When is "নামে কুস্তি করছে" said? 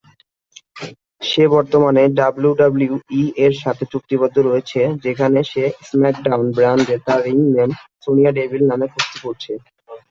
8.67-9.51